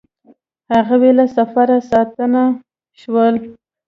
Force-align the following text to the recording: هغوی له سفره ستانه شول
هغوی 0.73 1.11
له 1.17 1.25
سفره 1.35 1.75
ستانه 1.89 2.43
شول 3.01 3.35